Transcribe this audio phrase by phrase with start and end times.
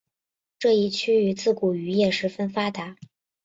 [0.57, 2.95] 这一区域自古渔业十分发达。